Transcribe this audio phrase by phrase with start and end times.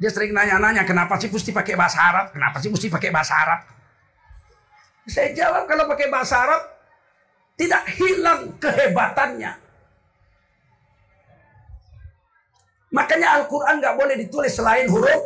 [0.00, 2.32] Dia sering nanya-nanya, kenapa sih mesti pakai bahasa Arab?
[2.32, 3.60] Kenapa sih mesti pakai bahasa Arab?
[5.04, 6.62] Saya jawab, kalau pakai bahasa Arab,
[7.60, 9.52] tidak hilang kehebatannya.
[12.96, 15.20] Makanya Al-Quran nggak boleh ditulis selain huruf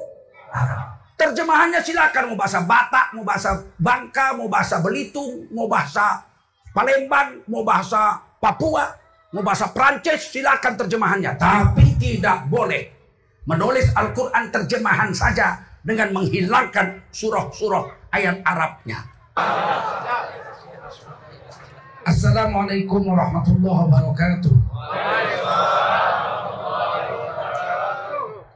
[0.50, 0.98] Arab.
[1.14, 6.26] Terjemahannya silakan mau bahasa Batak, mau bahasa Bangka, mau bahasa Belitung, mau bahasa
[6.74, 8.90] Palembang, mau bahasa Papua,
[9.30, 11.38] mau bahasa Prancis, silakan terjemahannya.
[11.38, 12.93] Tapi tidak boleh
[13.44, 19.04] menulis Al-Quran terjemahan saja dengan menghilangkan surah-surah ayat Arabnya.
[22.04, 24.54] Assalamualaikum warahmatullahi wabarakatuh.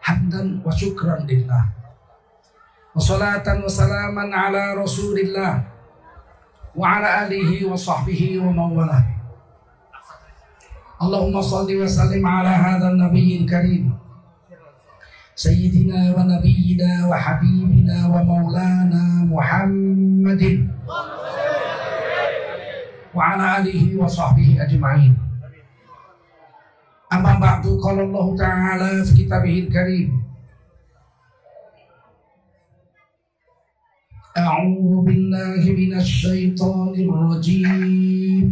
[0.05, 1.69] Hamdan wa syukran lillah.
[2.97, 5.65] Wassalatan wassalaman ala rasulillah.
[6.73, 9.05] Wa ala alihi wa sahbihi wa mawalah.
[10.99, 13.98] Allahumma salli wa sallim ala hadha nabiyil karim.
[15.39, 20.43] سيدنا ونبينا وحبيبنا ومولانا محمد.
[23.15, 25.15] وعلى آله وصحبه أجمعين.
[27.13, 30.11] أما بعد قال الله تعالى في كتابه الكريم
[34.39, 38.47] أعوذ بالله من الشيطان الرجيم.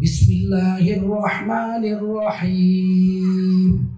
[0.00, 3.97] بسم الله الرحمن الرحيم.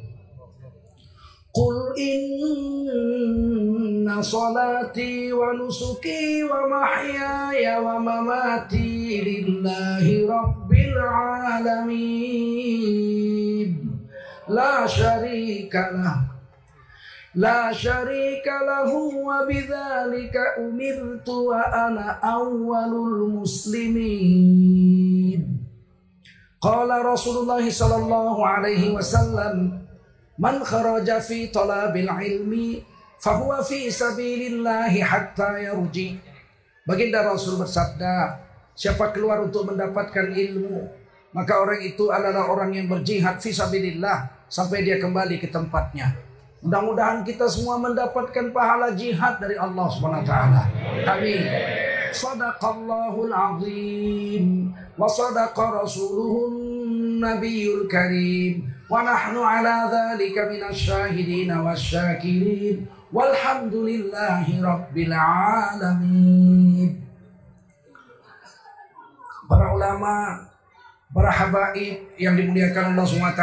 [1.53, 2.31] قل إن
[4.21, 12.09] صلاتي ونسكي ومحياي ومماتي لله رب العالمين.
[14.47, 16.15] لا شريك له
[17.35, 18.91] لا شريك له
[19.27, 24.61] وبذلك أمرت وأنا أول المسلمين.
[26.61, 29.81] قال رسول الله صلى الله عليه وسلم
[30.41, 32.81] Man kharaja fi talabil ilmi
[33.21, 36.17] fahuwa fi sabilillahi hatta yarji.
[36.81, 38.41] Baginda Rasul bersabda,
[38.73, 40.89] siapa keluar untuk mendapatkan ilmu,
[41.37, 46.17] maka orang itu adalah orang yang berjihad fi sabilillah sampai dia kembali ke tempatnya.
[46.65, 50.61] Mudah-mudahan kita semua mendapatkan pahala jihad dari Allah Subhanahu wa taala.
[51.05, 51.41] Amin.
[52.09, 54.45] Sadaqallahul azim
[54.97, 58.80] wa sadaqa rasuluhun nabiyul karim.
[58.90, 66.90] ونحن على ذلك من الشاهدين والشاكرين والحمد لله رب العالمين
[69.46, 70.42] Para ulama,
[71.14, 73.42] para habaib yang dimuliakan Allah SWT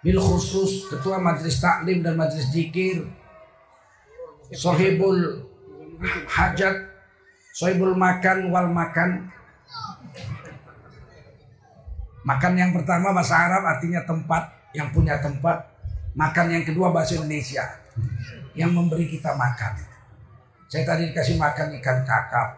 [0.00, 3.04] Bil khusus Ketua Majelis Taklim dan Majelis Zikir
[4.48, 5.44] Sohibul
[6.32, 6.88] Hajat
[7.52, 9.28] Sohibul Makan Wal Makan
[12.25, 15.61] Makan yang pertama bahasa Arab artinya tempat, yang punya tempat.
[16.17, 17.61] Makan yang kedua bahasa Indonesia,
[18.57, 19.77] yang memberi kita makan.
[20.65, 22.55] Saya tadi dikasih makan ikan kakap,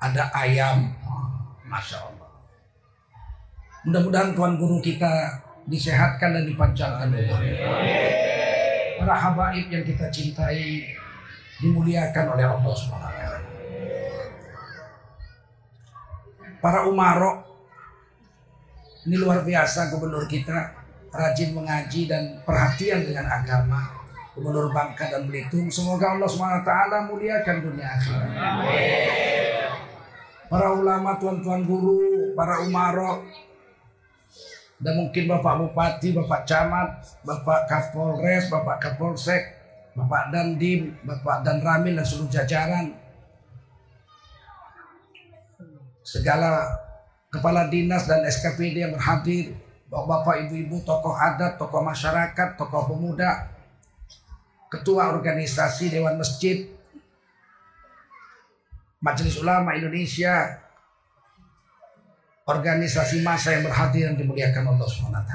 [0.00, 0.94] ada ayam,
[1.66, 2.30] masya Allah.
[3.84, 7.56] Mudah-mudahan Tuhan Guru kita disehatkan dan dipanjangkan umurnya.
[9.02, 10.86] Para habaib yang kita cintai
[11.58, 13.08] dimuliakan oleh Allah SWT.
[16.62, 17.49] Para umarok
[19.08, 20.76] ini luar biasa gubernur kita
[21.10, 23.96] rajin mengaji dan perhatian dengan agama.
[24.30, 25.66] Gubernur Bangka dan Belitung.
[25.68, 26.72] Semoga Allah SWT
[27.10, 28.30] muliakan dunia akhirat.
[30.46, 33.26] Para ulama, tuan-tuan guru, para umaro,
[34.80, 39.42] dan mungkin Bapak Bupati, Bapak Camat, Bapak Kapolres, Bapak Kapolsek,
[39.92, 42.96] Bapak Dandim, Bapak Dan Ramil dan seluruh jajaran.
[46.00, 46.64] Segala
[47.30, 49.54] kepala dinas dan SKPD yang berhadir,
[49.86, 53.46] bapak ibu-ibu, tokoh adat, tokoh masyarakat, tokoh pemuda,
[54.66, 56.66] ketua organisasi Dewan Masjid,
[59.00, 60.60] Majelis Ulama Indonesia,
[62.50, 65.34] organisasi masa yang berhadir yang dimuliakan Allah SWT.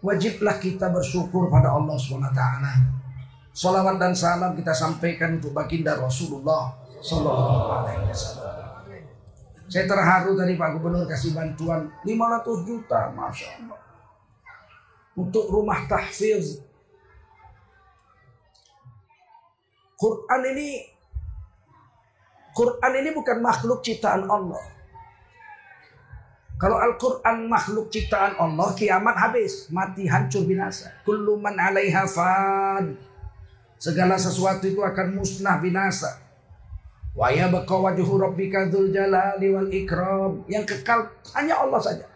[0.00, 2.42] Wajiblah kita bersyukur pada Allah SWT.
[3.52, 6.72] Salawat dan salam kita sampaikan untuk baginda Rasulullah
[7.04, 8.49] Sallallahu Alaihi Wasallam.
[9.70, 13.80] Saya terharu tadi Pak Gubernur kasih bantuan 500 juta, Masya Allah.
[15.14, 16.58] Untuk rumah tahfiz.
[19.94, 20.68] Quran ini
[22.50, 24.58] Quran ini bukan makhluk ciptaan Allah.
[26.58, 30.92] Kalau Al-Quran makhluk ciptaan Allah, kiamat habis, mati hancur binasa.
[31.06, 32.98] Kullu man alaiha fan.
[33.80, 36.29] Segala sesuatu itu akan musnah binasa.
[37.14, 40.46] Wa yabqa wajhu rabbika dzul jalali wal ikram.
[40.46, 42.06] Yang kekal hanya Allah saja.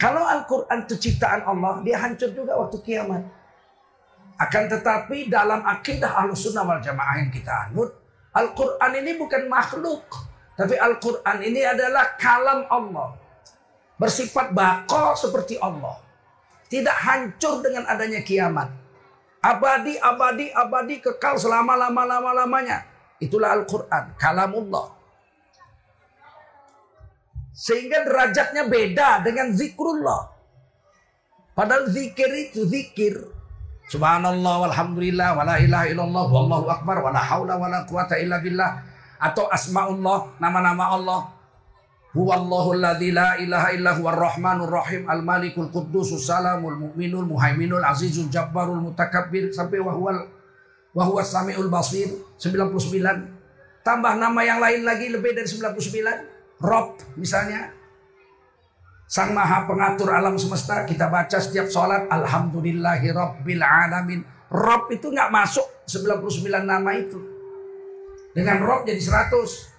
[0.00, 3.20] Kalau Al-Quran itu ciptaan Allah, dia hancur juga waktu kiamat.
[4.40, 7.92] Akan tetapi dalam akidah Ahlussunnah wal Jamaah yang kita anut,
[8.32, 10.08] Al-Quran ini bukan makhluk.
[10.56, 13.12] Tapi Al-Quran ini adalah kalam Allah.
[14.00, 16.00] Bersifat bako seperti Allah.
[16.72, 18.79] Tidak hancur dengan adanya kiamat.
[19.40, 22.84] Abadi, abadi, abadi, kekal selama-lama-lama-lamanya.
[23.16, 24.92] Itulah Al-Quran, kalamullah.
[27.56, 30.28] Sehingga derajatnya beda dengan zikrullah.
[31.56, 33.16] Padahal zikir itu zikir.
[33.90, 38.80] Subhanallah walhamdulillah wala ilaha illallah wallahu akbar wala haula wala quwata illa billah
[39.18, 41.20] atau asmaullah nama-nama Allah
[42.16, 48.26] huwallahu alladzi la ilaha illa huwar rahmanur rahim al malikul quddusus salamul mu'minul muhaiminul azizul
[48.26, 50.26] jabbarul mutakabbir sampai wahwal
[50.90, 57.72] wahwas samiul basir 99 tambah nama yang lain lagi lebih dari 99 Rob misalnya.
[59.10, 64.22] Sang Maha Pengatur alam semesta kita baca setiap sholat Alhamdulillahi Rabbil Alamin.
[64.54, 67.18] Rob itu nggak masuk 99 nama itu.
[68.30, 69.69] Dengan Rob jadi 100.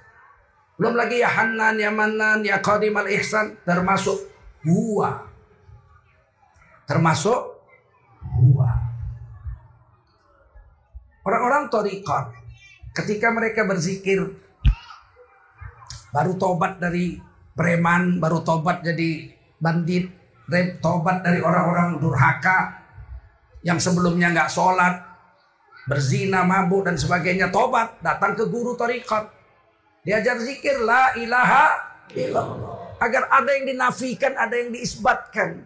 [0.82, 3.54] Belum lagi ya Hanan, ya Manan, ya Qadim al-Ihsan.
[3.62, 4.18] Termasuk
[4.66, 5.30] Huwa.
[6.90, 7.38] Termasuk
[8.42, 8.82] Huwa.
[11.22, 12.34] Orang-orang Torikot.
[12.98, 14.26] Ketika mereka berzikir.
[16.10, 17.22] Baru tobat dari
[17.54, 18.18] preman.
[18.18, 19.30] Baru tobat jadi
[19.62, 20.10] bandit.
[20.82, 22.82] Tobat dari orang-orang durhaka.
[23.62, 25.12] Yang sebelumnya nggak sholat
[25.86, 29.41] berzina, mabuk dan sebagainya, tobat, datang ke guru tarikat.
[30.02, 31.66] Diajar zikir la ilaha
[32.18, 32.98] illallah.
[33.02, 35.62] Agar ada yang dinafikan, ada yang diisbatkan.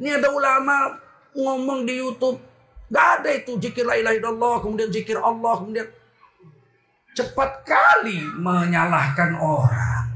[0.00, 0.96] Ini ada ulama
[1.36, 2.40] ngomong di YouTube,
[2.92, 5.88] gak ada itu zikir la ilaha illallah, kemudian zikir Allah, kemudian
[7.12, 10.08] cepat kali menyalahkan orang.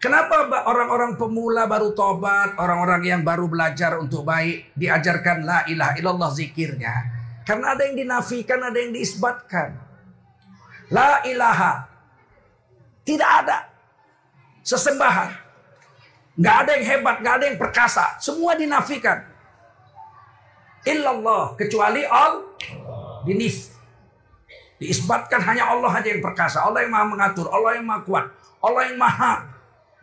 [0.00, 6.32] Kenapa orang-orang pemula baru tobat, orang-orang yang baru belajar untuk baik, diajarkan la ilaha illallah
[6.32, 6.94] zikirnya.
[7.44, 9.76] Karena ada yang dinafikan, ada yang diisbatkan.
[10.88, 11.89] La ilaha.
[13.10, 13.66] Tidak ada.
[14.62, 15.30] Sesembahan.
[16.38, 18.14] Gak ada yang hebat, gak ada yang perkasa.
[18.22, 19.18] Semua dinafikan.
[20.86, 21.58] Illallah.
[21.58, 22.46] Kecuali Allah.
[23.26, 23.74] Dinif.
[24.78, 26.62] Diisbatkan hanya Allah saja yang perkasa.
[26.62, 27.50] Allah yang maha mengatur.
[27.50, 28.24] Allah yang maha kuat.
[28.62, 29.44] Allah yang maha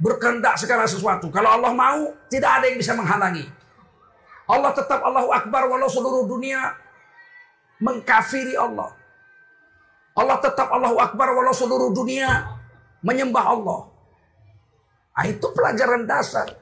[0.03, 1.31] berkehendak segala sesuatu.
[1.31, 3.47] Kalau Allah mau, tidak ada yang bisa menghalangi.
[4.51, 6.75] Allah tetap Allahu Akbar walau seluruh dunia
[7.79, 8.91] mengkafiri Allah.
[10.17, 12.56] Allah tetap Allahu Akbar walau seluruh dunia
[13.01, 13.81] menyembah Allah.
[15.17, 16.53] Nah, itu pelajaran dasar.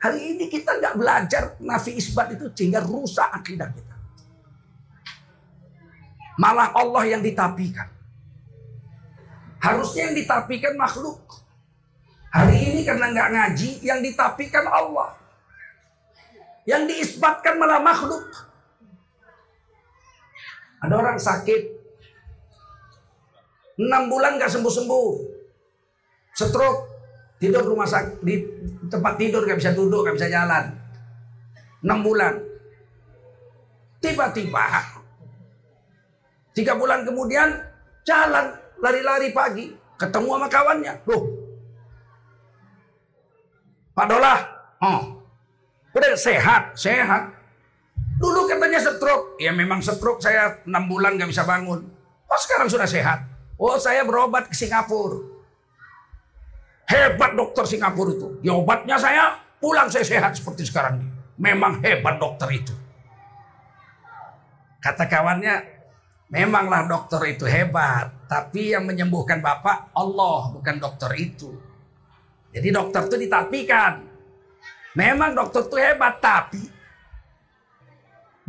[0.00, 3.96] Hari ini kita nggak belajar nafi isbat itu sehingga rusak akidah kita.
[6.40, 7.84] Malah Allah yang ditapikan.
[9.60, 11.20] Harusnya yang ditapikan makhluk.
[12.32, 15.20] Hari ini karena nggak ngaji, yang ditapikan Allah.
[16.64, 18.24] Yang diisbatkan malah makhluk.
[20.80, 21.62] Ada orang sakit.
[23.80, 25.29] Enam bulan gak sembuh-sembuh.
[26.48, 26.80] Stroke.
[27.40, 28.20] Tidur rumah sakit.
[28.20, 28.34] Di
[28.88, 30.76] tempat tidur gak bisa duduk, gak bisa jalan.
[31.80, 32.36] Enam bulan.
[34.00, 34.64] Tiba-tiba.
[36.52, 37.48] Tiga bulan kemudian
[38.04, 38.56] jalan.
[38.80, 39.72] Lari-lari pagi.
[39.96, 40.92] Ketemu sama kawannya.
[41.08, 41.22] Loh.
[43.96, 44.40] Pak Dolah.
[44.80, 45.00] Oh.
[45.92, 46.76] Udah sehat.
[46.76, 47.32] Sehat.
[48.20, 49.40] Dulu katanya stroke.
[49.40, 51.88] Ya memang stroke saya 6 bulan gak bisa bangun.
[52.28, 53.24] Oh sekarang sudah sehat.
[53.56, 55.29] Oh saya berobat ke Singapura.
[56.90, 58.28] Hebat dokter Singapura itu.
[58.42, 61.08] Ya obatnya saya pulang saya sehat seperti sekarang ini.
[61.38, 62.74] Memang hebat dokter itu.
[64.82, 65.54] Kata kawannya,
[66.34, 68.10] memanglah dokter itu hebat.
[68.26, 71.54] Tapi yang menyembuhkan bapak Allah bukan dokter itu.
[72.50, 74.02] Jadi dokter itu ditapikan.
[74.98, 76.80] Memang dokter itu hebat tapi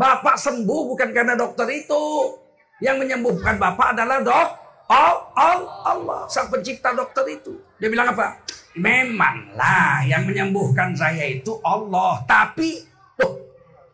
[0.01, 2.33] Bapak sembuh bukan karena dokter itu.
[2.81, 4.50] Yang menyembuhkan Bapak adalah dok.
[4.91, 7.55] Allah, sang pencipta dokter itu.
[7.79, 8.43] Dia bilang apa?
[8.75, 12.19] Memanglah yang menyembuhkan saya itu Allah.
[12.27, 12.83] Tapi,
[13.19, 13.33] loh,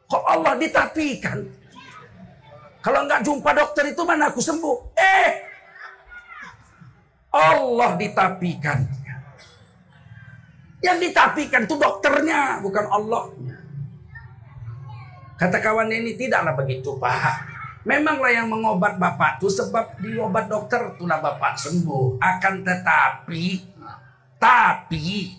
[0.10, 1.38] kok Allah ditapikan?
[2.82, 4.78] Kalau nggak jumpa dokter itu mana aku sembuh?
[4.98, 5.30] Eh,
[7.36, 8.80] Allah ditapikan.
[10.82, 13.58] Yang ditapikan itu dokternya, bukan Allahnya.
[15.38, 17.47] Kata kawannya ini tidaklah begitu Pak.
[17.88, 22.20] Memanglah yang mengobat bapak itu sebab di obat dokter itulah bapak sembuh.
[22.20, 23.64] Akan tetapi,
[24.36, 25.32] tapi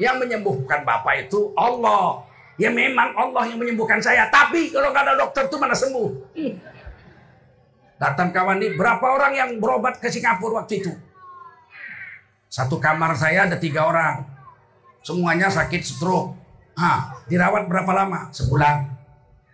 [0.00, 2.24] yang menyembuhkan bapak itu Allah.
[2.56, 4.32] Ya memang Allah yang menyembuhkan saya.
[4.32, 6.08] Tapi kalau nggak ada dokter itu mana sembuh?
[6.32, 6.54] Hmm.
[8.00, 10.92] Datang kawan ini berapa orang yang berobat ke Singapura waktu itu?
[12.48, 14.24] Satu kamar saya ada tiga orang.
[15.04, 16.40] Semuanya sakit stroke.
[16.72, 18.32] Hah, dirawat berapa lama?
[18.32, 18.88] Sebulan.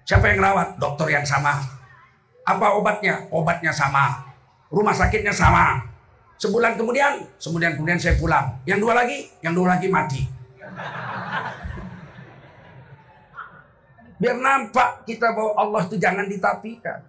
[0.07, 0.79] Siapa yang rawat?
[0.79, 1.78] Dokter yang sama.
[2.49, 3.29] Apa obatnya?
[3.29, 4.25] Obatnya sama.
[4.73, 5.85] Rumah sakitnya sama.
[6.41, 8.57] Sebulan kemudian, sebulan kemudian saya pulang.
[8.65, 10.23] Yang dua lagi, yang dua lagi mati.
[14.19, 17.05] Biar nampak kita bahwa Allah itu jangan ditapikan.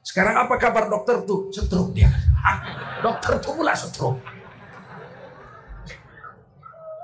[0.00, 1.52] Sekarang apa kabar dokter tuh?
[1.52, 2.08] Stroke dia.
[2.40, 2.56] Hah?
[3.04, 4.39] Dokter tuh pula stroke.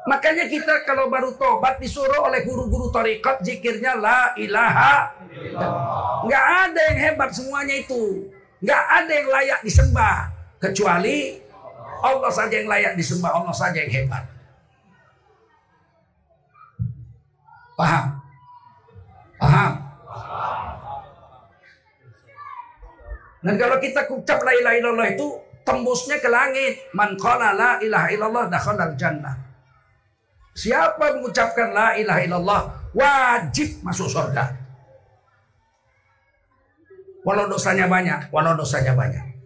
[0.07, 5.19] Makanya kita kalau baru tobat disuruh oleh guru-guru tarikat zikirnya la ilaha
[6.27, 8.31] Nggak ada yang hebat semuanya itu.
[8.63, 10.17] Nggak ada yang layak disembah
[10.63, 11.43] kecuali
[12.01, 14.25] Allah saja yang layak disembah, Allah saja yang hebat.
[17.77, 18.05] Paham?
[19.37, 19.73] Paham?
[23.45, 25.27] Dan kalau kita ucap la ilaha illallah itu
[25.63, 26.89] tembusnya ke langit.
[26.97, 29.37] Man qala la ilaha illallah dakhala jannah.
[30.57, 32.61] Siapa mengucapkan la ilaha illallah
[32.97, 34.57] wajib masuk surga.
[37.29, 39.37] Walau dosanya banyak, walau dosanya banyak.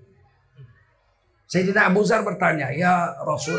[1.50, 3.58] Sayyidina Abu Zar bertanya, "Ya Rasul,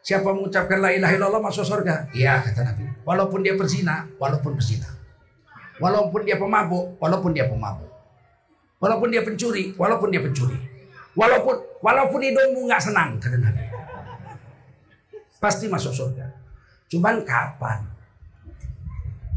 [0.00, 2.88] siapa mengucapkan la ilaha illallah masuk surga?" Iya, kata Nabi.
[3.04, 4.88] Walaupun dia berzina, walaupun berzina.
[5.76, 7.92] Walaupun dia pemabuk, walaupun dia pemabuk.
[8.80, 10.56] Walaupun dia pencuri, walaupun dia pencuri.
[11.12, 13.68] Walaupun walaupun hidungmu nggak senang, kata Nabi.
[15.36, 16.39] Pasti masuk surga.
[16.90, 17.86] Cuman kapan?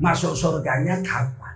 [0.01, 1.55] Masuk surganya kapan?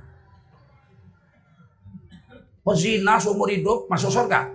[2.62, 4.46] Pezina seumur hidup masuk surga?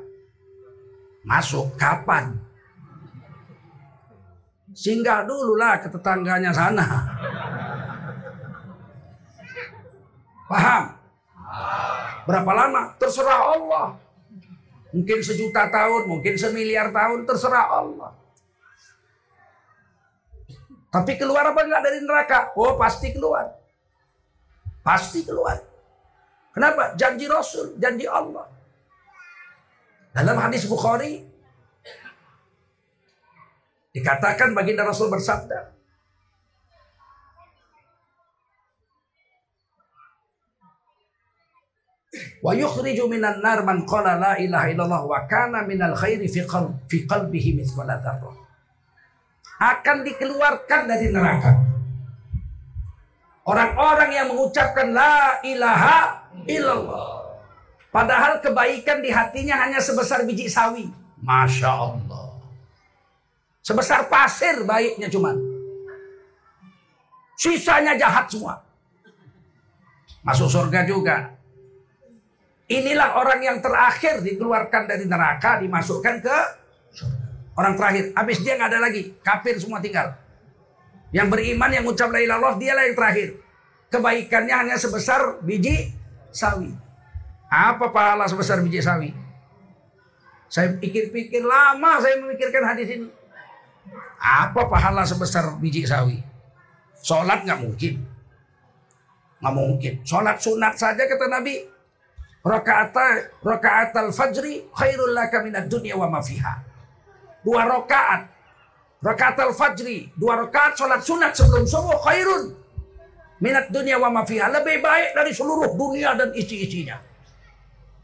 [1.27, 2.39] Masuk kapan?
[4.73, 6.87] Singgah dulu lah ke tetangganya sana.
[10.47, 10.85] Paham?
[12.25, 12.83] Berapa lama?
[12.97, 13.87] Terserah Allah.
[14.93, 18.13] Mungkin sejuta tahun, mungkin semiliar tahun, terserah Allah.
[20.93, 22.53] Tapi keluar apa enggak dari neraka?
[22.53, 23.49] Oh pasti keluar.
[24.85, 25.57] Pasti keluar.
[26.53, 26.93] Kenapa?
[27.01, 28.45] Janji Rasul, janji Allah.
[30.13, 31.25] Dalam hadis Bukhari
[33.97, 35.73] dikatakan baginda Rasul bersabda,
[42.45, 46.77] wa yukhriju minan nar man qala la ilaha illallah wa kana minal khairi fi qalbi
[46.91, 48.42] fi qalbihi mithqala dzarrah
[49.63, 51.53] akan dikeluarkan dari neraka.
[53.47, 57.39] Orang-orang yang mengucapkan la ilaha illallah.
[57.91, 60.89] Padahal kebaikan di hatinya hanya sebesar biji sawi.
[61.23, 62.39] Masya Allah.
[63.63, 65.39] Sebesar pasir baiknya cuman.
[67.39, 68.63] Sisanya jahat semua.
[70.23, 71.35] Masuk surga juga.
[72.71, 76.39] Inilah orang yang terakhir dikeluarkan dari neraka, dimasukkan ke
[77.53, 78.17] Orang terakhir.
[78.17, 79.13] Habis dia nggak ada lagi.
[79.21, 80.17] Kafir semua tinggal.
[81.13, 83.29] Yang beriman yang ucap la ilallah dialah yang terakhir.
[83.93, 85.93] Kebaikannya hanya sebesar biji
[86.33, 86.73] sawi.
[87.53, 89.13] Apa pahala sebesar biji sawi?
[90.49, 93.09] Saya pikir-pikir lama saya memikirkan hadis ini.
[94.17, 96.25] Apa pahala sebesar biji sawi?
[97.05, 98.01] Sholat nggak mungkin.
[99.45, 99.95] Nggak mungkin.
[100.09, 101.69] Sholat sunat saja kata Nabi.
[102.43, 102.97] Rakaat
[103.45, 106.72] rakaat al-fajri khairul laka minad dunya wa ma fiha
[107.43, 108.31] dua rakaat.
[109.03, 112.55] Rakaat al-fajri, dua rakaat sholat sunat sebelum subuh khairun.
[113.43, 114.47] Minat dunia wa mafiha.
[114.47, 117.03] Lebih baik dari seluruh dunia dan isi-isinya.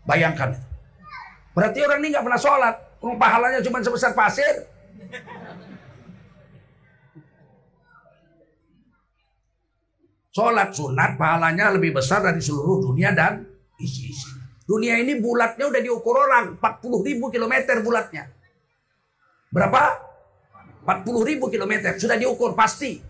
[0.02, 0.58] Bayangkan.
[1.54, 2.74] Berarti orang ini nggak pernah sholat.
[2.98, 4.66] Pahalanya cuma sebesar pasir.
[10.34, 13.46] Sholat sunat pahalanya lebih besar dari seluruh dunia dan
[13.78, 14.34] isi-isi.
[14.66, 16.58] Dunia ini bulatnya udah diukur orang.
[16.58, 18.37] 40 ribu kilometer bulatnya.
[19.48, 19.82] Berapa?
[20.84, 21.96] 40 ribu kilometer.
[22.00, 23.00] Sudah diukur pasti.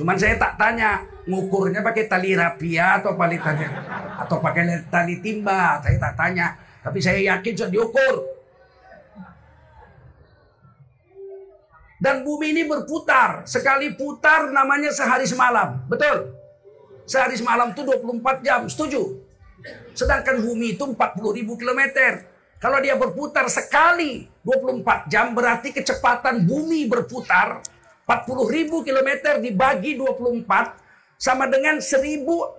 [0.00, 3.64] Cuman saya tak tanya, ngukurnya pakai tali rapia atau pakai tali
[4.16, 5.84] atau pakai tali timba.
[5.84, 6.56] Saya tak tanya.
[6.80, 8.14] Tapi saya yakin sudah diukur.
[12.00, 13.44] Dan bumi ini berputar.
[13.44, 15.84] Sekali putar namanya sehari semalam.
[15.84, 16.32] Betul?
[17.04, 18.64] Sehari semalam itu 24 jam.
[18.64, 19.20] Setuju?
[19.92, 20.96] Sedangkan bumi itu 40
[21.36, 22.24] ribu kilometer.
[22.56, 27.60] Kalau dia berputar sekali 24 jam berarti kecepatan bumi berputar
[28.08, 32.58] 40 ribu kilometer dibagi 24 sama dengan 1600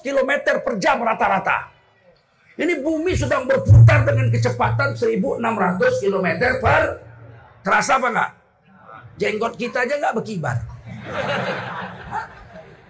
[0.00, 1.68] kilometer per jam rata-rata.
[2.56, 6.26] Ini bumi sedang berputar dengan kecepatan 1600 km
[6.60, 6.82] per
[7.60, 8.30] terasa apa enggak?
[9.20, 10.56] Jenggot kita aja nggak berkibar.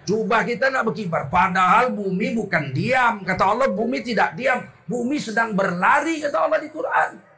[0.06, 1.22] Jubah kita nggak berkibar.
[1.30, 3.22] Padahal bumi bukan diam.
[3.26, 4.62] Kata Allah bumi tidak diam.
[4.86, 7.29] Bumi sedang berlari kata Allah di Quran.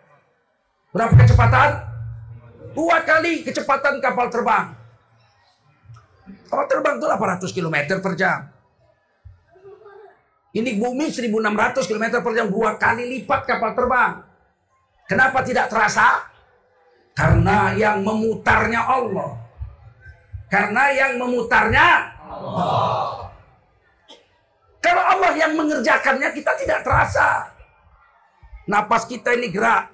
[0.92, 1.70] Berapa kecepatan?
[2.76, 4.76] Dua kali kecepatan kapal terbang.
[6.48, 8.52] Kapal terbang itu 800 km per jam.
[10.52, 12.46] Ini bumi 1600 km per jam.
[12.52, 14.20] Dua kali lipat kapal terbang.
[15.08, 16.28] Kenapa tidak terasa?
[17.16, 19.32] Karena yang memutarnya Allah.
[20.52, 21.88] Karena yang memutarnya
[22.28, 23.32] Allah.
[24.84, 27.48] Kalau Allah yang mengerjakannya kita tidak terasa.
[28.68, 29.88] Napas kita ini gerak.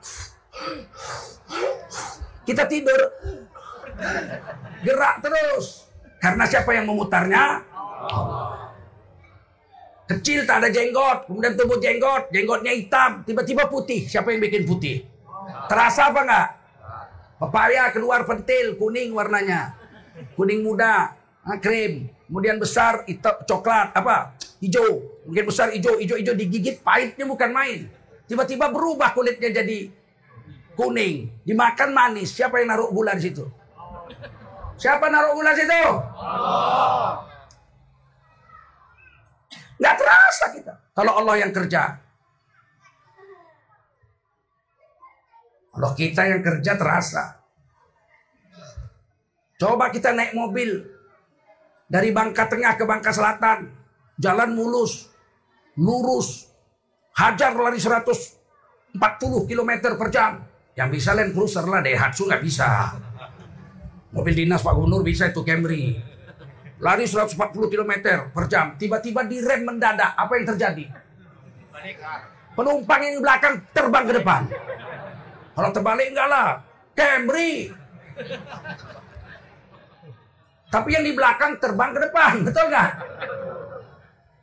[2.48, 3.00] Kita tidur.
[4.82, 5.88] Gerak terus.
[6.18, 7.62] Karena siapa yang memutarnya?
[10.08, 14.08] Kecil tak ada jenggot, kemudian tumbuh jenggot, jenggotnya hitam, tiba-tiba putih.
[14.08, 15.04] Siapa yang bikin putih?
[15.68, 16.48] Terasa apa enggak?
[17.38, 19.76] Pepaya keluar pentil, kuning warnanya.
[20.32, 21.12] Kuning muda,
[21.44, 22.08] ah, krim.
[22.24, 24.32] Kemudian besar, hitam, coklat, apa?
[24.64, 25.22] Hijau.
[25.28, 27.92] Mungkin besar hijau, hijau-hijau digigit, pahitnya bukan main.
[28.24, 29.92] Tiba-tiba berubah kulitnya jadi
[30.78, 31.42] kuning.
[31.42, 32.30] Dimakan manis.
[32.30, 33.42] Siapa yang naruh gula di situ?
[34.78, 35.82] Siapa naruh gula di situ?
[39.82, 40.74] Nggak terasa kita.
[40.94, 41.98] Kalau Allah yang kerja.
[45.74, 47.24] Kalau kita yang kerja terasa.
[49.58, 50.86] Coba kita naik mobil.
[51.90, 53.66] Dari Bangka Tengah ke Bangka Selatan.
[54.18, 55.10] Jalan mulus.
[55.78, 56.46] Lurus.
[57.18, 58.94] Hajar lari 140
[59.46, 60.47] km per jam.
[60.78, 62.94] Yang bisa Land Cruiser lah, Daihatsu nggak bisa.
[64.14, 65.98] Mobil dinas Pak Gubernur bisa itu Camry.
[66.78, 67.34] Lari 140
[67.66, 67.92] km
[68.30, 68.78] per jam.
[68.78, 70.14] Tiba-tiba direm mendadak.
[70.14, 70.86] Apa yang terjadi?
[72.54, 74.42] Penumpang yang di belakang terbang ke depan.
[75.58, 76.48] Kalau terbalik enggak lah.
[76.94, 77.74] Camry.
[80.70, 82.32] Tapi yang di belakang terbang ke depan.
[82.46, 82.90] Betul nggak?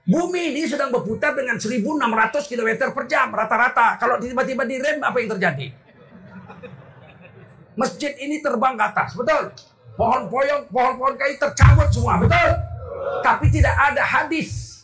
[0.06, 3.96] Bumi ini sedang berputar dengan 1600 km per jam rata-rata.
[3.96, 5.85] Kalau tiba-tiba direm apa yang terjadi?
[7.76, 9.16] Masjid ini terbang ke atas.
[9.16, 9.52] Betul?
[9.96, 12.52] Pohon-pohon, pohon-pohon kayu tercabut semua, betul?
[13.24, 14.84] Tapi tidak ada hadis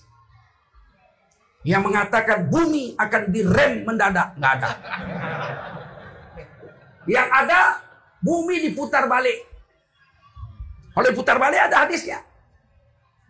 [1.62, 4.70] yang mengatakan bumi akan direm mendadak, nggak ada.
[7.06, 7.60] Yang ada
[8.24, 9.46] bumi diputar balik.
[10.92, 12.24] Kalau diputar balik ada hadisnya.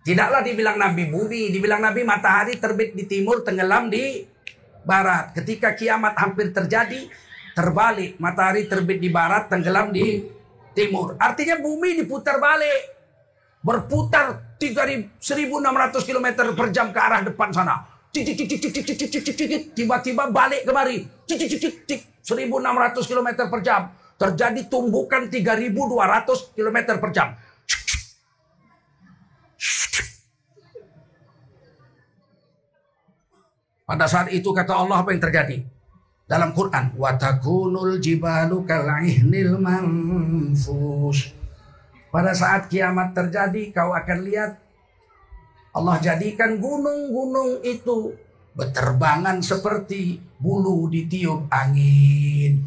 [0.02, 4.26] Tidaklah dibilang Nabi bumi, dibilang Nabi matahari terbit di timur, tenggelam di
[4.82, 5.30] barat.
[5.38, 7.06] Ketika kiamat hampir terjadi,
[7.56, 8.18] terbalik.
[8.18, 10.24] Matahari terbit di barat, tenggelam di
[10.76, 11.16] timur.
[11.20, 13.00] Artinya bumi diputar balik.
[13.62, 15.14] Berputar 1600
[16.02, 17.86] km per jam ke arah depan sana.
[19.72, 21.06] Tiba-tiba balik kemari.
[21.30, 23.82] 1600 km per jam.
[24.18, 27.34] Terjadi tumbukan 3200 km per jam.
[33.92, 35.81] Pada saat itu kata Allah apa yang terjadi?
[36.32, 41.36] Dalam Quran watakunul jibalu kalaihnil manfus.
[42.08, 44.56] Pada saat kiamat terjadi kau akan lihat
[45.76, 48.16] Allah jadikan gunung-gunung itu
[48.56, 52.64] berterbangan seperti bulu ditiup angin.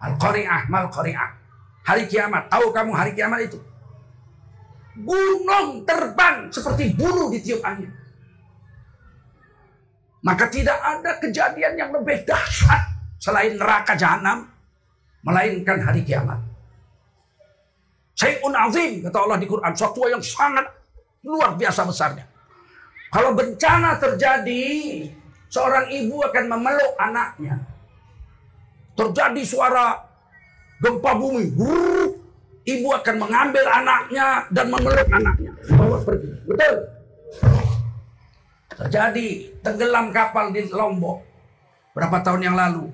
[0.00, 1.30] Al-Qari'ah Mal-Qari'ah.
[1.80, 3.56] Hari kiamat Tahu kamu hari kiamat itu?
[5.00, 7.99] Gunung terbang seperti bulu ditiup angin
[10.20, 12.82] maka tidak ada kejadian yang lebih dahsyat
[13.20, 14.48] selain neraka jahanam
[15.24, 16.40] melainkan hari kiamat.
[18.16, 20.68] Sayyidun azim kata Allah di Quran, suatu yang sangat
[21.24, 22.24] luar biasa besarnya.
[23.10, 24.64] Kalau bencana terjadi,
[25.48, 27.56] seorang ibu akan memeluk anaknya.
[28.92, 29.96] Terjadi suara
[30.84, 31.48] gempa bumi,
[32.68, 35.52] ibu akan mengambil anaknya dan memeluk anaknya.
[35.74, 36.28] Bawa pergi.
[36.44, 36.74] Betul?
[38.80, 41.20] Terjadi tenggelam kapal di Lombok
[41.92, 42.88] berapa tahun yang lalu.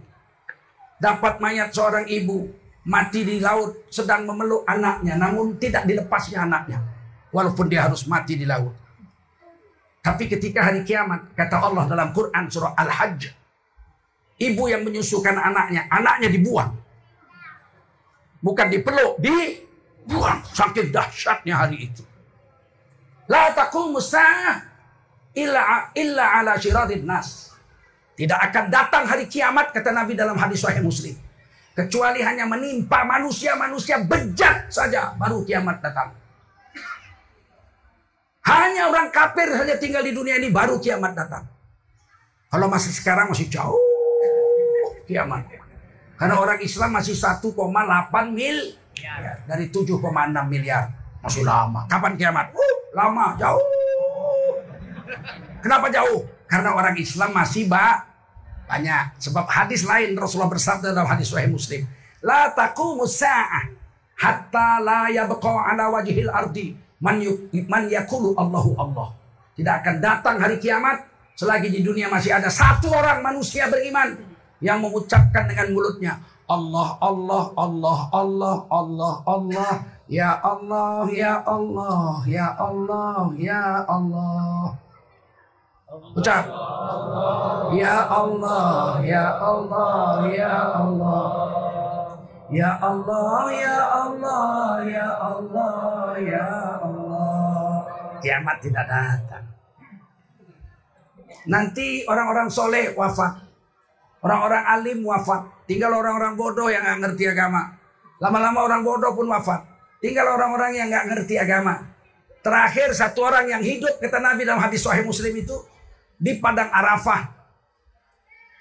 [0.99, 2.51] Dapat mayat seorang ibu
[2.87, 6.83] mati di laut sedang memeluk anaknya namun tidak dilepasnya anaknya
[7.31, 8.75] walaupun dia harus mati di laut.
[10.03, 13.31] Tapi ketika hari kiamat kata Allah dalam Quran surah Al-Hajj
[14.43, 16.73] ibu yang menyusukan anaknya anaknya dibuang.
[18.43, 20.43] Bukan dipeluk, dibuang.
[20.51, 22.03] Saking dahsyatnya hari itu.
[23.27, 23.99] La taqumu
[25.37, 27.53] illa illa ala syiratin nas.
[28.17, 31.13] Tidak akan datang hari kiamat kata Nabi dalam hadis sahih Muslim.
[31.77, 36.17] Kecuali hanya menimpa manusia-manusia bejat saja baru kiamat datang.
[38.49, 41.45] Hanya orang kafir saja tinggal di dunia ini baru kiamat datang.
[42.49, 43.77] Kalau masih sekarang masih jauh
[45.05, 45.45] kiamat.
[46.17, 47.53] Karena orang Islam masih 1,8
[48.33, 48.57] mil
[49.45, 50.01] dari 7,6
[50.49, 50.89] miliar.
[51.21, 51.85] Masih lama.
[51.85, 52.57] Kapan kiamat?
[52.57, 53.76] Uh, lama, jauh.
[55.63, 56.27] Kenapa jauh?
[56.47, 58.07] Karena orang Islam masih ba
[58.67, 59.19] banyak.
[59.23, 61.87] Sebab hadis lain Rasulullah bersabda dalam hadis Sahih Muslim,
[62.23, 63.71] "La taqumu sa'ah
[64.19, 67.23] hatta la yabqa ala wajhil ardi man,
[67.71, 69.09] man yakulu Allahu Allah."
[69.57, 71.01] Tidak akan datang hari kiamat
[71.37, 74.17] selagi di dunia masih ada satu orang manusia beriman
[74.61, 76.17] yang mengucapkan dengan mulutnya
[76.49, 79.73] Allah Allah Allah Allah Allah Allah
[80.09, 84.86] ya Allah ya Allah ya Allah ya Allah
[85.91, 86.45] ucap
[87.75, 91.29] ya Allah ya Allah ya Allah
[92.51, 95.75] ya Allah ya Allah ya Allah
[96.19, 97.79] ya Allah
[98.19, 99.45] kiamat tidak datang
[101.47, 103.47] nanti orang-orang soleh wafat
[104.23, 107.75] orang-orang alim wafat Tinggal orang-orang bodoh yang nggak ngerti agama.
[108.23, 109.67] Lama-lama orang bodoh pun wafat.
[109.99, 111.83] Tinggal orang-orang yang nggak ngerti agama.
[112.39, 115.59] Terakhir satu orang yang hidup kata Nabi dalam hadis Sahih Muslim itu
[116.17, 117.33] di padang Arafah.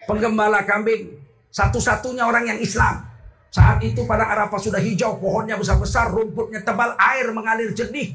[0.05, 1.17] Penggembala kambing.
[1.49, 3.07] Satu-satunya orang yang Islam.
[3.49, 8.11] Saat itu padang Arafah sudah hijau, pohonnya besar-besar, rumputnya tebal, air mengalir jernih.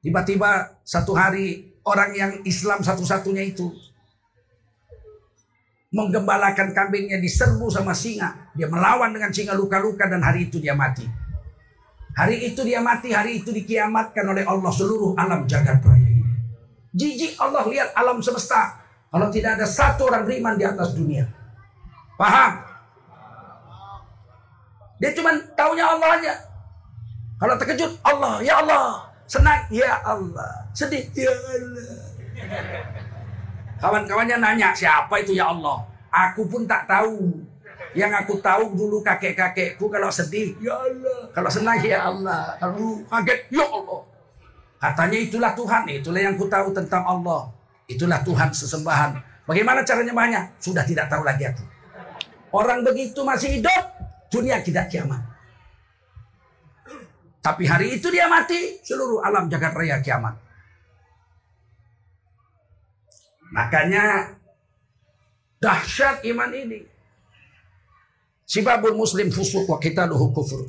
[0.00, 3.72] Tiba-tiba satu hari orang yang Islam satu-satunya itu
[5.94, 8.50] menggembalakan kambingnya diserbu sama singa.
[8.56, 11.06] Dia melawan dengan singa luka-luka dan hari itu dia mati.
[12.14, 16.13] Hari itu dia mati, hari itu dikiamatkan oleh Allah seluruh alam jagat raya.
[16.94, 18.78] Jijik Allah lihat alam semesta.
[19.10, 21.26] Kalau tidak ada satu orang beriman di atas dunia.
[22.14, 22.62] Paham?
[25.02, 26.34] Dia cuma taunya Allah aja.
[27.38, 29.10] Kalau terkejut, Allah, ya Allah.
[29.26, 30.70] Senang, ya Allah.
[30.70, 31.98] Sedih, ya Allah.
[33.82, 35.82] Kawan-kawannya nanya, siapa itu ya Allah?
[36.14, 37.42] Aku pun tak tahu.
[37.94, 41.26] Yang aku tahu dulu kakek-kakekku kalau sedih, ya Allah.
[41.34, 42.54] Kalau senang, ya Allah.
[42.62, 44.13] Kalau kaget, ya Allah.
[44.84, 47.48] Katanya itulah Tuhan, itulah yang ku tahu tentang Allah.
[47.88, 49.16] Itulah Tuhan sesembahan.
[49.48, 50.60] Bagaimana caranya banyak?
[50.60, 51.64] Sudah tidak tahu lagi aku.
[52.52, 53.82] Orang begitu masih hidup,
[54.28, 55.24] dunia tidak kiamat.
[57.40, 60.36] Tapi hari itu dia mati, seluruh alam jagat raya kiamat.
[63.56, 64.36] Makanya
[65.64, 66.84] dahsyat iman ini.
[68.44, 70.68] Sibabul muslim fusuk wa qitaluhu kufur.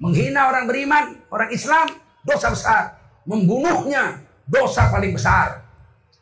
[0.00, 1.92] Menghina orang beriman, orang Islam,
[2.24, 2.93] dosa besar.
[3.24, 5.64] Membunuhnya, dosa paling besar.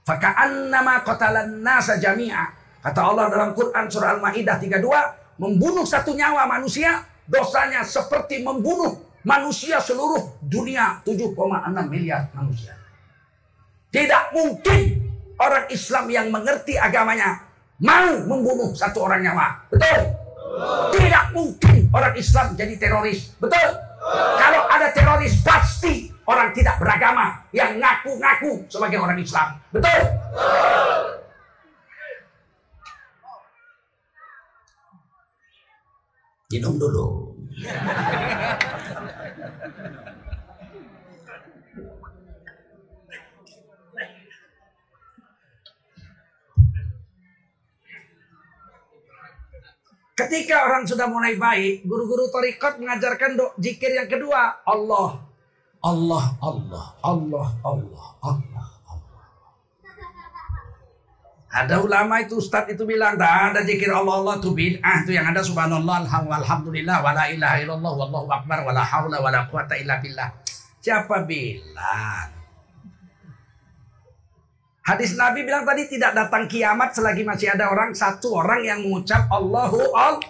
[0.02, 2.50] Faka'annama qatalan nasa jami'a.
[2.82, 9.78] Kata Allah dalam Quran surah Al-Maidah 32, membunuh satu nyawa manusia, dosanya seperti membunuh manusia
[9.78, 11.38] seluruh dunia 7,6
[11.86, 12.74] miliar manusia.
[13.92, 14.80] Tidak mungkin
[15.38, 17.46] orang Islam yang mengerti agamanya
[17.82, 19.46] mau membunuh satu orang nyawa.
[19.70, 20.00] Betul?
[20.94, 23.34] Tidak mungkin orang Islam jadi teroris.
[23.38, 23.68] Betul?
[24.38, 29.58] Kalau ada teroris pasti orang tidak beragama yang ngaku-ngaku sebagai orang Islam.
[29.74, 30.00] Betul?
[36.52, 37.06] Minum dulu.
[50.12, 54.60] Ketika orang sudah mulai baik, guru-guru torikot mengajarkan do, jikir yang kedua.
[54.68, 55.31] Allah,
[55.82, 59.18] Allah, Allah, Allah, Allah, Allah, Allah.
[61.52, 65.02] Ada ulama itu Ustadz itu bilang, tak ada jikir Allah, Allah itu bid'ah.
[65.02, 69.98] Itu yang ada subhanallah, alhamdulillah, wala ilaha illallah, wallahu akbar, wala hawla, wala quwata illa
[69.98, 70.30] billah.
[70.78, 72.30] Siapa bilang?
[74.86, 79.26] Hadis Nabi bilang tadi tidak datang kiamat selagi masih ada orang satu orang yang mengucap
[79.30, 80.22] Allahu Allah.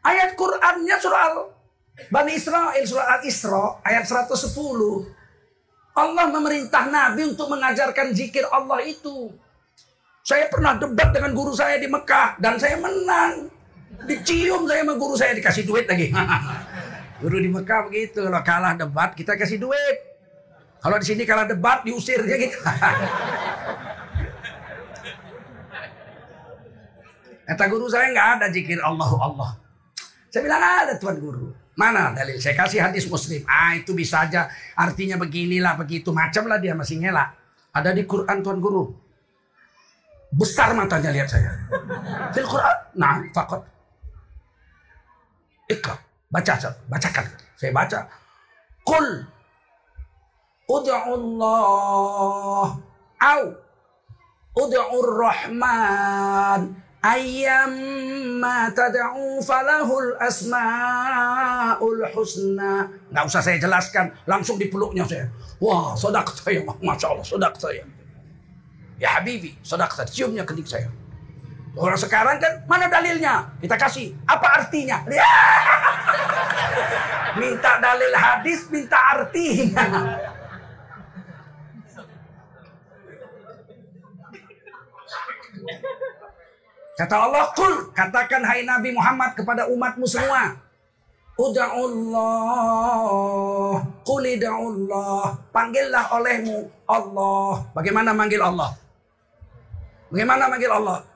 [0.00, 1.57] Ayat Qur'annya surah Al
[2.06, 4.54] Bani Israel surah Al-Isra ayat 110.
[5.98, 9.34] Allah memerintah Nabi untuk mengajarkan zikir Allah itu.
[10.22, 13.50] Saya pernah debat dengan guru saya di Mekah dan saya menang.
[14.06, 16.14] Dicium saya sama guru saya dikasih duit lagi.
[17.26, 19.96] guru di Mekah begitu kalau kalah debat kita kasih duit.
[20.78, 22.62] Kalau di sini kalau debat diusir ya gitu.
[27.42, 29.50] Kata guru saya nggak ada jikir Allahu Allah.
[30.30, 31.50] Saya bilang ada tuan guru.
[31.78, 32.42] Mana dalil?
[32.42, 33.46] Saya kasih hadis muslim.
[33.46, 37.38] Ah itu bisa aja artinya beginilah begitu macam lah dia masih ngelak.
[37.70, 38.90] Ada di Quran tuan guru.
[40.34, 41.54] Besar matanya lihat saya.
[42.34, 42.76] Di Quran.
[42.98, 43.62] Nah fakot.
[45.70, 45.94] Ikra.
[46.28, 46.52] Baca,
[46.90, 47.24] bacakan.
[47.56, 48.04] Saya baca.
[48.84, 49.24] Kul
[50.68, 52.66] Ud'ullah
[53.16, 53.42] au
[54.58, 57.78] Ud'ur Rahman Ayyam
[58.42, 62.90] ma tad'u falahul asmaul husna.
[63.14, 65.30] Nggak usah saya jelaskan, langsung dipeluknya saya.
[65.62, 67.86] Wah, sodak saya, Masya Allah, sodak saya.
[68.98, 70.90] Ya Habibi, sodak saya, ciumnya kening saya.
[71.78, 73.46] Orang sekarang kan, mana dalilnya?
[73.62, 74.18] Kita kasih.
[74.26, 74.98] Apa artinya?
[75.06, 75.22] Ya.
[77.38, 79.86] minta dalil hadis, minta artinya.
[86.98, 90.58] Kata Allah, kul, katakan hai Nabi Muhammad kepada umatmu semua.
[91.38, 92.26] Uda'ullah,
[94.02, 97.62] kulida'ullah, panggillah olehmu Allah.
[97.70, 98.74] Bagaimana manggil Allah?
[100.10, 101.06] Bagaimana manggil Allah?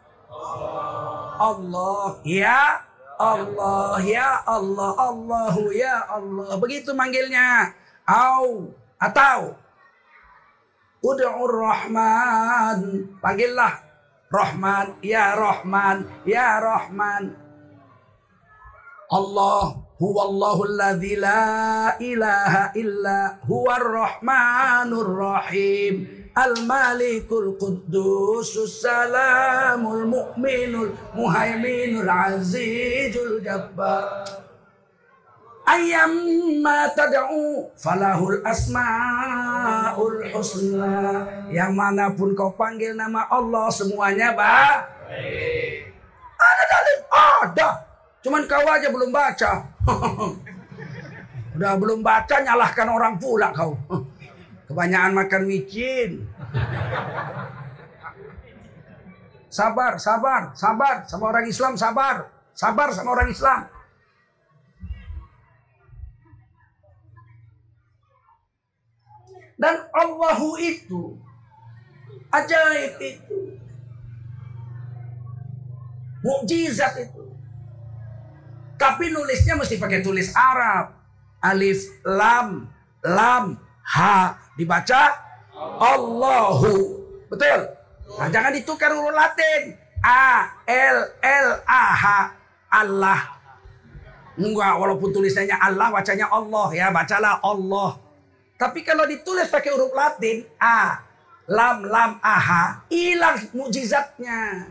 [1.43, 2.79] Allah, ya
[3.19, 6.63] Allah, ya Allah, Allahu, ya Allah.
[6.63, 7.75] Begitu manggilnya.
[8.07, 8.71] Au,
[9.03, 9.59] atau
[11.03, 13.11] Ud'ur Rahman.
[13.19, 13.82] Panggillah
[14.33, 17.37] Rahman, ya Rahman, ya Rahman.
[19.13, 26.09] Allah huwallahu alladzi la ilaha illa huwar rahmanur rahim.
[26.33, 34.52] Al-Malikul Quddusus Salamul Mu'minul Muhaiminul Azizul Jabbar
[35.63, 36.11] Ayam
[36.59, 41.23] ma tad'u falahul asmaul husna.
[41.55, 45.87] Yang mana pun kau panggil nama Allah semuanya baik.
[46.35, 46.99] Ada dalil?
[47.47, 47.69] Ada.
[48.27, 49.53] Cuman kau aja belum baca.
[51.55, 53.79] Udah belum baca nyalahkan orang pula kau.
[54.67, 56.27] Kebanyakan makan micin.
[59.53, 62.27] Sabar, sabar, sabar sama orang Islam, sabar.
[62.57, 63.69] Sabar sama orang Islam.
[69.63, 71.15] Dan Allahu itu
[72.35, 73.39] ajaib itu.
[76.27, 77.23] Mukjizat itu.
[78.75, 80.99] Tapi nulisnya mesti pakai tulis Arab.
[81.43, 82.67] Alif, lam,
[83.07, 83.55] lam,
[83.87, 84.35] ha.
[84.59, 85.03] Dibaca
[85.79, 86.75] Allahu.
[87.31, 87.61] Betul?
[88.19, 89.79] Nah, jangan ditukar huruf Latin.
[90.03, 92.05] A, L, L, A, H.
[92.67, 93.39] Allah.
[94.35, 96.91] Enggak, walaupun tulisannya Allah, bacanya Allah ya.
[96.91, 98.02] Bacalah Allah.
[98.63, 101.03] Tapi kalau ditulis pakai huruf Latin, A,
[101.51, 104.71] lam, lam, aha, hilang mujizatnya.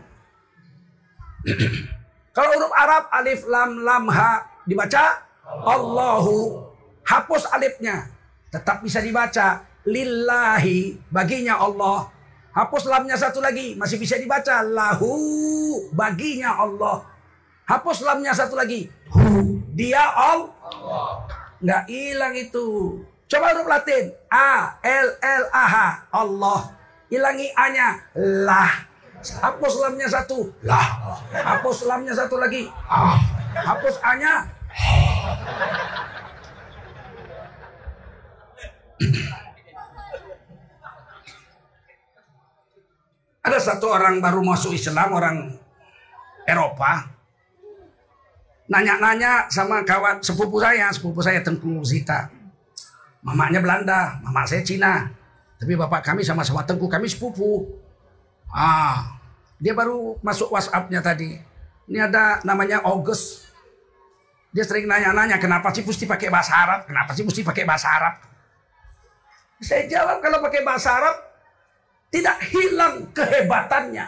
[2.36, 6.64] kalau huruf Arab, alif, lam, lam, ha, dibaca Allahu.
[7.04, 8.08] Hapus alifnya.
[8.48, 9.60] Tetap bisa dibaca.
[9.84, 12.08] Lillahi, baginya Allah.
[12.56, 14.64] Hapus lamnya satu lagi, masih bisa dibaca.
[14.64, 15.12] Lahu,
[15.92, 17.04] baginya Allah.
[17.68, 18.88] Hapus lamnya satu lagi.
[19.12, 21.28] Hu, dia Allah.
[21.60, 22.68] Nggak hilang itu.
[23.32, 24.12] Coba huruf Latin.
[24.28, 26.04] A, L, L, A, H.
[26.12, 26.68] Allah.
[27.08, 27.96] Hilangi A-nya.
[28.44, 28.68] Lah.
[29.40, 30.52] Hapus lamnya satu.
[30.68, 31.16] Lah.
[31.32, 32.68] Hapus lamnya satu lagi.
[32.84, 33.16] Ah.
[33.56, 34.44] Hapus A-nya.
[43.48, 45.56] Ada satu orang baru masuk Islam, orang
[46.44, 47.08] Eropa.
[48.68, 52.41] Nanya-nanya sama kawan sepupu saya, sepupu saya Tengku Zita.
[53.22, 55.06] Mamanya Belanda, mama saya Cina.
[55.62, 57.70] Tapi bapak kami sama-sama Tengku, kami sepupu.
[58.50, 59.14] Ah,
[59.62, 61.38] dia baru masuk WhatsAppnya tadi.
[61.86, 63.46] Ini ada namanya August.
[64.50, 66.84] Dia sering nanya-nanya, kenapa sih mesti pakai bahasa Arab?
[66.84, 68.14] Kenapa sih mesti pakai bahasa Arab?
[69.62, 71.16] Saya jawab kalau pakai bahasa Arab,
[72.10, 74.06] tidak hilang kehebatannya.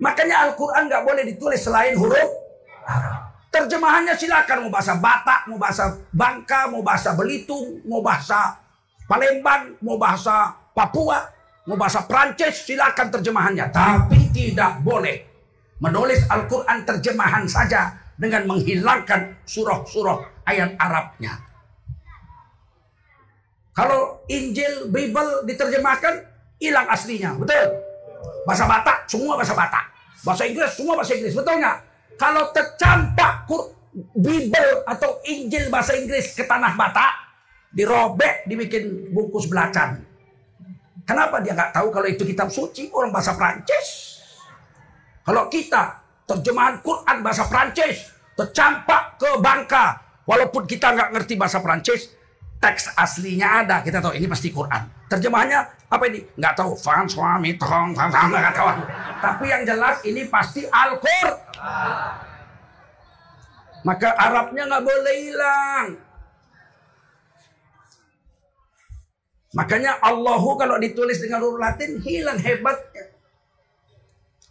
[0.00, 2.30] Makanya Al-Quran nggak boleh ditulis selain huruf
[2.88, 3.15] Arab.
[3.56, 8.52] Terjemahannya silakan mau bahasa Batak, mau bahasa Bangka, mau bahasa Belitung, mau bahasa
[9.08, 11.24] Palembang, mau bahasa Papua,
[11.64, 13.72] mau bahasa Prancis, silakan terjemahannya.
[13.72, 15.24] Tapi tidak boleh
[15.80, 21.40] menulis Al-Quran terjemahan saja dengan menghilangkan surah-surah ayat Arabnya.
[23.72, 26.28] Kalau Injil, Bible diterjemahkan,
[26.60, 27.32] hilang aslinya.
[27.40, 27.72] Betul?
[28.44, 29.84] Bahasa Batak, semua bahasa Batak.
[30.28, 31.32] Bahasa Inggris, semua bahasa Inggris.
[31.32, 31.85] Betul nggak?
[32.16, 33.46] Kalau tercampak
[34.12, 37.12] Bible atau Injil bahasa Inggris ke tanah Batak,
[37.72, 40.04] dirobek, dibikin bungkus belacan.
[41.08, 44.20] Kenapa dia nggak tahu kalau itu kitab suci orang bahasa Prancis?
[45.24, 49.96] Kalau kita terjemahan Quran bahasa Prancis tercampak ke Bangka,
[50.28, 52.12] walaupun kita nggak ngerti bahasa Prancis,
[52.66, 54.82] teks aslinya ada, kita tahu ini pasti Quran.
[55.06, 56.26] Terjemahannya apa ini?
[56.34, 56.74] Nggak tahu.
[56.74, 58.68] Fan suami tong, nggak tahu.
[59.22, 62.10] Tapi yang jelas ini pasti Al-Qur'an.
[63.86, 65.86] Maka Arabnya nggak boleh hilang.
[69.54, 73.14] Makanya Allahu kalau ditulis dengan huruf Latin hilang hebatnya.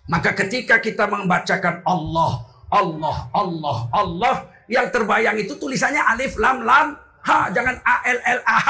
[0.07, 4.35] Maka ketika kita membacakan Allah, Allah, Allah, Allah,
[4.71, 8.69] yang terbayang itu tulisannya alif lam lam ha, jangan a l l a h.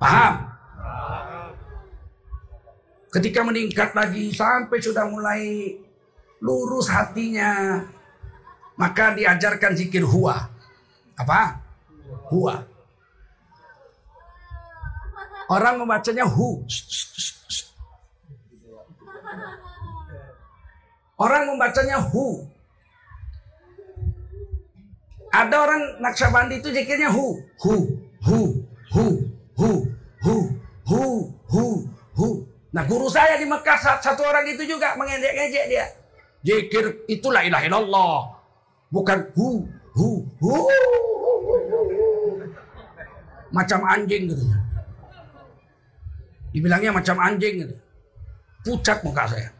[0.00, 0.34] Paham?
[3.10, 5.74] Ketika meningkat lagi sampai sudah mulai
[6.40, 7.82] lurus hatinya,
[8.78, 10.48] maka diajarkan zikir huwa.
[11.18, 11.60] Apa?
[12.32, 12.64] Huwa.
[15.50, 16.62] Orang membacanya hu.
[21.18, 22.46] Orang membacanya hu.
[25.30, 27.74] Ada orang Naksabandi itu zikirnya hu, hu,
[28.26, 28.38] hu,
[28.90, 29.04] hu,
[29.54, 29.70] hu,
[30.18, 30.34] hu,
[30.82, 31.02] hu,
[31.46, 31.64] hu,
[32.18, 32.28] hu.
[32.74, 35.86] Nah guru saya di Mekah satu orang itu juga mengejek-ngejek dia.
[36.42, 38.26] Zikir itulah ilah illallah.
[38.90, 40.52] Bukan hu, hu, hu.
[43.54, 44.44] Macam anjing gitu.
[46.50, 47.76] Dibilangnya macam anjing gitu.
[48.66, 49.59] Pucat muka saya.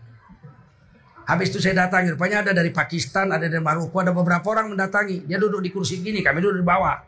[1.31, 2.11] Habis itu saya datangi.
[2.11, 5.31] Rupanya ada dari Pakistan, ada dari Maroko, ada beberapa orang mendatangi.
[5.31, 6.99] Dia duduk di kursi gini, kami duduk di bawah.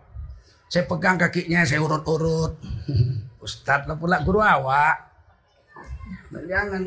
[0.70, 2.54] Saya pegang kakinya, saya urut-urut.
[3.44, 5.10] Ustadz lah pula guru awak.
[6.30, 6.86] Nah, jangan.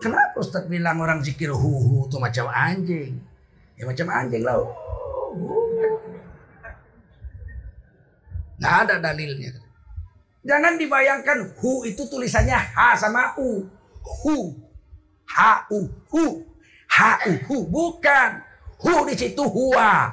[0.00, 3.20] Kenapa Ustadz bilang orang zikir hu-hu itu macam anjing?
[3.76, 4.56] Ya macam anjing lah.
[8.56, 9.52] Nggak ada dalilnya.
[10.42, 13.68] Jangan dibayangkan hu itu tulisannya h sama u.
[14.00, 14.56] Hu.
[15.28, 16.51] H u hu.
[17.48, 18.30] Hu bukan.
[18.82, 20.12] Hu di situ huwa.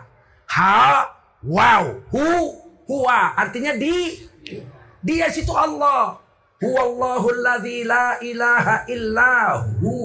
[0.50, 0.58] H
[1.44, 1.84] wow.
[2.10, 2.26] Hu
[2.88, 4.15] huwa artinya di
[5.04, 6.18] dia situ Allah.
[6.60, 9.96] Huwallahu alladzi la ilaha illa hu.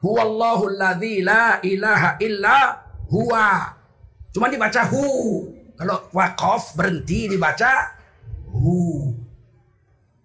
[0.00, 2.56] Huwallahu alladzi la ilaha illa
[3.10, 3.76] huwa.
[4.32, 5.04] Cuma dibaca hu.
[5.78, 7.98] Kalau wakaf berhenti dibaca
[8.48, 9.12] Hu.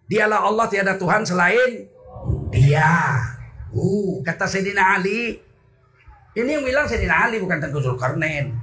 [0.07, 1.87] Dialah Allah tiada Tuhan selain
[2.49, 3.32] dia.
[3.73, 4.21] Hu.
[4.21, 5.41] Kata Sayyidina Ali.
[6.33, 8.53] Ini yang bilang Sayyidina Ali bukan Tengku Zulkarnain.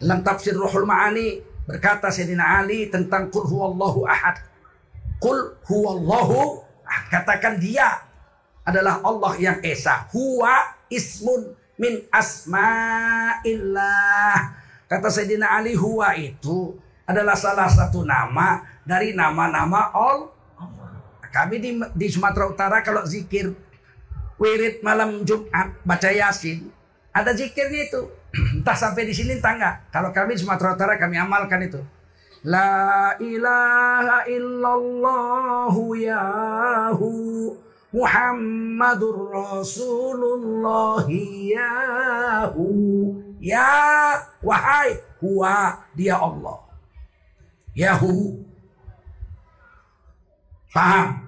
[0.00, 4.40] Dalam tafsir Ruhul Ma'ani berkata Sayyidina Ali tentang Qul huwallahu ahad.
[5.20, 7.04] Qul huwallahu ahad.
[7.12, 8.04] Katakan dia
[8.64, 10.08] adalah Allah yang esa.
[10.12, 13.44] Huwa ismun min asma'illah.
[14.88, 20.32] Kata Sayyidina Ali huwa itu adalah salah satu nama dari nama-nama Allah.
[21.34, 23.50] Kami di, di Sumatera Utara kalau zikir
[24.40, 26.74] wirid malam Jumat baca Yasin
[27.14, 28.02] ada zikirnya itu.
[28.58, 29.94] Entah sampai di sini entah enggak.
[29.94, 31.78] Kalau kami di Sumatera Utara kami amalkan itu.
[32.44, 37.14] La ilaha illallah yahu
[37.94, 42.68] Muhammadur Rasulullah yahu
[43.40, 43.72] Ya
[44.44, 46.58] wahai huwa dia Allah
[47.72, 48.44] Yahu.
[50.74, 51.23] Paham?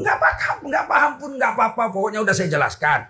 [0.00, 1.84] Enggak paham, enggak paham pun enggak apa-apa.
[1.92, 3.00] Pokoknya udah saya jelaskan.